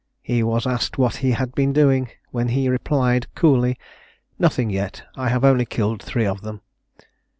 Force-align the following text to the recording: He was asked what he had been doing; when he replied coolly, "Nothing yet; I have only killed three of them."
He 0.23 0.41
was 0.41 0.65
asked 0.65 0.97
what 0.97 1.17
he 1.17 1.33
had 1.33 1.53
been 1.53 1.73
doing; 1.73 2.09
when 2.31 2.47
he 2.47 2.69
replied 2.69 3.27
coolly, 3.35 3.77
"Nothing 4.39 4.71
yet; 4.71 5.03
I 5.15 5.29
have 5.29 5.45
only 5.45 5.65
killed 5.67 6.01
three 6.01 6.25
of 6.25 6.41
them." 6.41 6.61